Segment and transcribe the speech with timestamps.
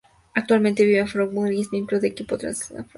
[0.33, 2.89] Actualmente vive en Frankfurt y es miembro del equipo de atletismo del Eintracht Frankfurt.